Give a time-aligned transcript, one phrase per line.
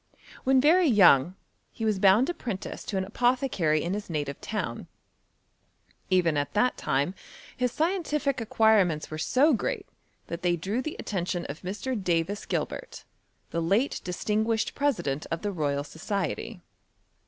[0.45, 1.35] When very young,
[1.71, 4.87] he was bound apprentice to an apothecary in his native town.
[6.09, 7.13] Even at that time,
[7.55, 9.85] his scientihc acquirements were so great,
[10.25, 13.03] that they drew the attention of Mr, Davis Gilbert,
[13.51, 16.61] the late distinguished president of the Royal Society.